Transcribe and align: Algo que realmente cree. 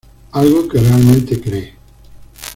Algo 0.31 0.67
que 0.67 0.79
realmente 0.79 1.39
cree. 1.39 1.75